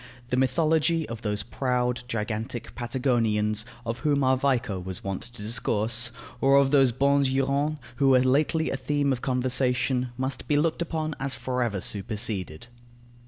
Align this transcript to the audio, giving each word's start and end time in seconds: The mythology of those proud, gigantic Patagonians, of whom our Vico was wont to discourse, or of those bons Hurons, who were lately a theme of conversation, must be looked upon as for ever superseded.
The 0.31 0.35
mythology 0.37 1.07
of 1.07 1.21
those 1.21 1.43
proud, 1.43 2.01
gigantic 2.07 2.73
Patagonians, 2.73 3.65
of 3.85 3.99
whom 3.99 4.23
our 4.23 4.35
Vico 4.35 4.79
was 4.79 5.03
wont 5.03 5.21
to 5.21 5.43
discourse, 5.43 6.09
or 6.41 6.57
of 6.57 6.71
those 6.71 6.91
bons 6.91 7.27
Hurons, 7.29 7.77
who 7.97 8.09
were 8.09 8.19
lately 8.21 8.71
a 8.71 8.77
theme 8.77 9.13
of 9.13 9.21
conversation, 9.21 10.09
must 10.17 10.47
be 10.47 10.57
looked 10.57 10.81
upon 10.81 11.13
as 11.19 11.35
for 11.35 11.61
ever 11.61 11.79
superseded. 11.81 12.65